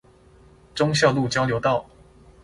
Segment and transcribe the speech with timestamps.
[0.73, 1.85] 忠孝路交流道